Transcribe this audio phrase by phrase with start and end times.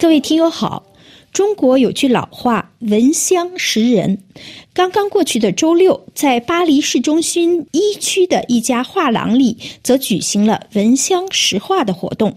[0.00, 0.86] 各位听友好。
[1.30, 4.16] 中国有句老话“闻香识人”。
[4.72, 12.34] 刚刚过去的周六，在巴黎市中心一区的一家画廊里，则举行了“闻香识画”的活动。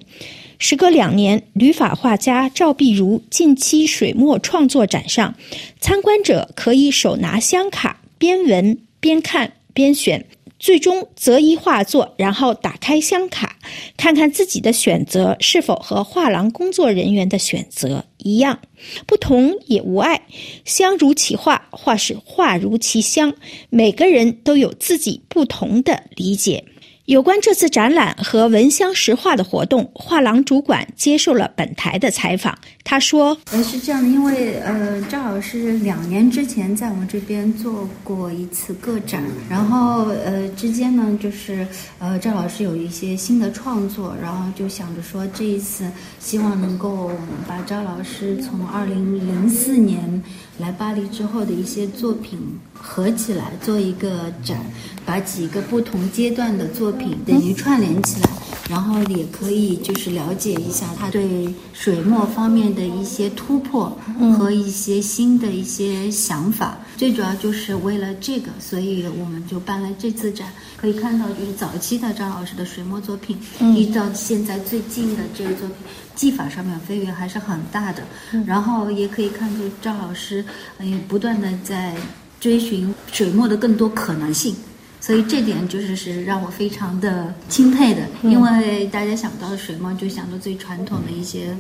[0.60, 5.34] 时隔两年，旅法画家赵碧如近期水墨创作展上，
[5.80, 10.26] 参观者可以手拿香卡，边闻边看边选。
[10.64, 13.58] 最终择一画作，然后打开香卡，
[13.98, 18.62] 看看自己的选择是否和画廊工作人员的选择一样。
[19.06, 20.22] 不同也无碍，
[20.64, 23.34] 香如其画，画是画如其香。
[23.70, 26.64] 每个人都有自己不同的理解。
[27.06, 32.58] 有关这次展览和闻香识画的活动，画廊主管接受了本台的采访。
[32.82, 41.68] 他说：“呃，是这样的，因为呃，赵老师两年之前在我们这边做过一次个展，然后呃之间呢，就是
[42.00, 45.86] 呃赵老师有一些新的创作，然后就想着说这一次
[46.20, 47.12] 希望能够
[47.46, 50.24] 把赵老师从二零零四年。”
[50.60, 52.40] 来巴黎之后的一些作品
[52.86, 54.60] 合起来做一个展，
[55.06, 58.30] 把几个不同阶段的作品等于串联起来，
[58.70, 63.98] 然后也可以就是了解一下他对水墨方面的一些突破
[64.38, 66.78] 和一些新的一些想法。
[66.98, 70.50] 最主要就是为了这个，所以我们就办了这次展。
[70.78, 73.38] 可以看到，就是早期的张老师的水墨作品，
[73.76, 75.78] 一直到现在最近的这个作品。
[76.16, 78.04] 技法上面飞跃还是很大的，
[78.46, 80.46] 然后也可以看出赵老师，
[80.78, 81.96] 嗯，不断的在
[82.44, 84.54] 追寻水墨的更多可能性，
[85.00, 91.56] 所以这点就是是让我非常的钦佩的，因为大家想到水墨就想到最传统的一些。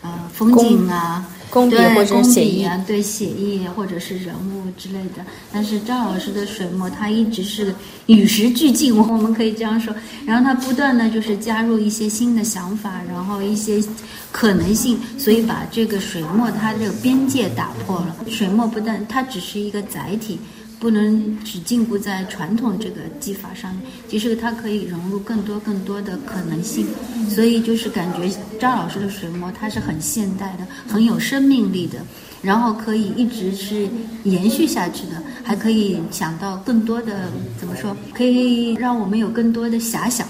[0.00, 5.24] 呃，风景啊，工笔或者写意啊，对写意或者是人物之类的。
[5.52, 7.74] 但是张老师的水墨，他一直是
[8.06, 9.92] 与时俱进，我们可以这样说。
[10.24, 13.82] 然后他不断的就是加入一些新的想法，然后一些
[14.30, 18.16] 可能性，所以把这个水墨它这个边界打破了。
[18.28, 20.38] 水墨不但它只是一个载体。
[20.78, 23.76] 不能只禁锢在传统这个技法上，
[24.08, 26.86] 其实它可以融入更多更多的可能性。
[27.28, 28.30] 所以就是感觉
[28.60, 31.98] 张老师的水墨，它是很现代的，很有生命力的，
[32.42, 33.88] 然后可以一直是
[34.24, 40.26] 延续下去的，还可以想到更多的怎么说，可以让我们有更多的遐想，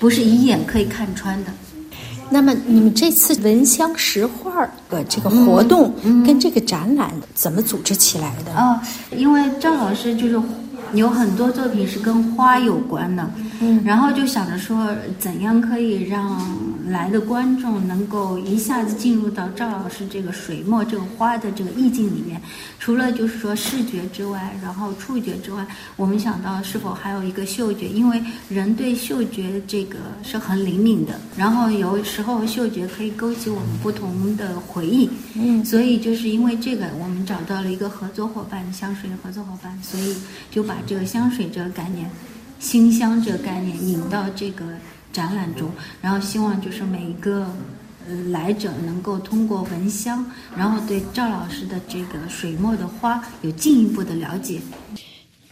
[0.00, 1.52] 不是一眼可以看穿的。
[2.28, 5.92] 那么你们这次闻香识画的这个活动
[6.24, 8.52] 跟这个展览怎么组织起来的？
[8.54, 8.78] 哦，
[9.16, 10.40] 因为赵老师就是
[10.92, 13.28] 有很多作品是跟花有关的，
[13.60, 16.40] 嗯，然后就想着说怎样可以让。
[16.86, 22.40] 来的观众能够一下子进入到赵老师这个水墨这个花的这个意境里面，
[22.78, 27.88] 除了就是说视觉之外，然后触觉之外，我们想到是否还有一个嗅觉？
[27.88, 35.10] 因为人对嗅觉这个是很灵敏的，然后有时候嗅觉可以勾起我们不同的回忆。
[35.34, 40.14] 嗯，所以就是因为这个，我们找到了一个合作伙伴，香水的合作伙伴，所以
[40.52, 42.08] 就把这个香水这个概念，
[42.58, 44.64] 馨香这个概念引到这个。
[45.12, 45.70] 展览中，
[46.02, 47.50] 然后希望就是每一个
[48.28, 50.22] 来者能够通过闻香，
[50.54, 54.60] 然后对赵老师的这个水墨的花有进一步的了解。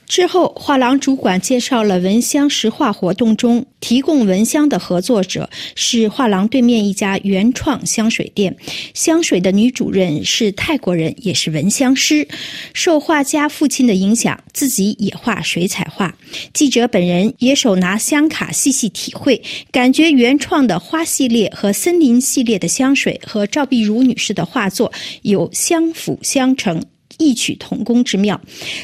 [0.06, 8.54] 之后，画廊主管介绍了闻香识画活动中提供闻香的合作者是画廊对面一家原创香水店，
[8.92, 12.26] 香水的女主人是泰国人，也是闻香师。
[12.72, 16.14] 受画家父亲的影响，自己也画水彩画。
[16.52, 19.42] 记者本人也手拿香卡细细体会，
[19.72, 24.92] 感觉原创的花系列和森林系列的香水和赵碧如女士的画作
[25.22, 26.82] 有相辅相成。
[27.18, 28.40] 异曲同工之妙，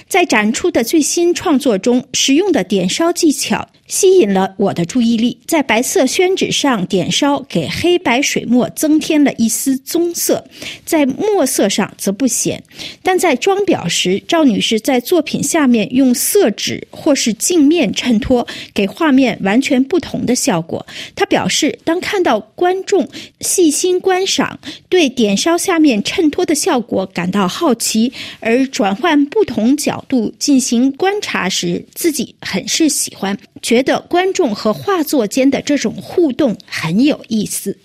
[0.08, 3.68] 在展出的最新创作中，使用的点烧技巧。
[3.86, 10.44] 吸引了我的注意力，在白色宣纸上点烧，给黑白水墨增添了一丝棕色，
[10.84, 12.62] 在墨色上则不显。
[13.02, 20.86] 但在装裱时，赵女士在作品下面用色纸或是镜面衬托，给画面完全不同的效果。
[21.16, 23.08] 她表示，当看到观众
[23.40, 33.36] 细心观赏，对点烧下面衬托的效果感到好奇，而转换不同角度进行观察时，自己很是喜欢。
[33.62, 37.76] 觉得观众和画作间的这种互动很有意思。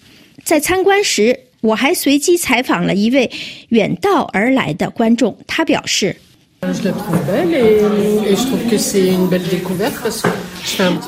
[0.44, 3.30] 在参观时，我还随机采访了一位
[3.70, 6.16] 远道而来的观众，他表示。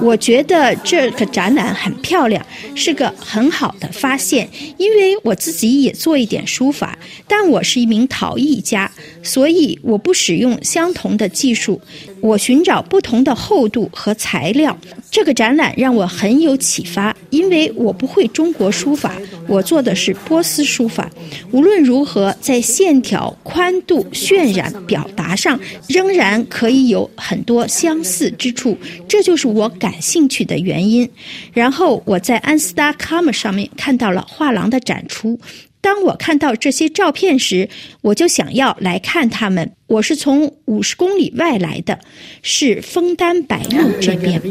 [0.02, 2.46] 我觉得这个展览很漂亮，
[2.76, 4.48] 是个很好的发现。
[4.78, 8.90] 因为我自己也做一点书法，但我是一名陶艺家，
[9.24, 11.82] 所以我不使用相同的技术。
[12.20, 14.76] 我寻找不同的厚度和材料。
[15.10, 19.16] 这个展览让我很有启发，因为我不会中国书法，
[19.48, 21.10] 我做的是波斯书法。
[21.52, 28.78] 无论如何，在线条、宽度、渲染、表达上，仍然可以有很多相似之处。
[29.08, 31.10] 这就是我感兴趣的原因。
[31.54, 35.40] 然后我在安斯达 com 上面看到了画廊的展出。
[35.80, 37.70] 当我看到这些照片时，
[38.02, 39.72] 我就想要来看他们。
[39.86, 42.00] 我是从五十公里外来的，
[42.42, 44.42] 是枫丹白露这边。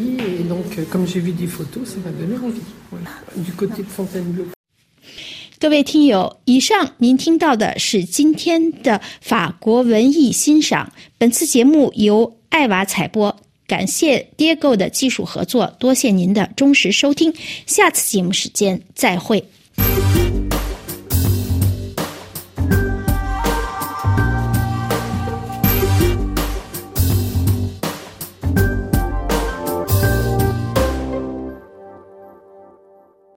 [5.58, 10.92] 各位听友，以上您听到的是今天的法国文艺欣赏。
[11.18, 17.32] 本次节目由艾娃采播，感谢 Diego 的技术合作，多谢您的忠实收听。
[17.66, 19.44] 下次节目时间再会。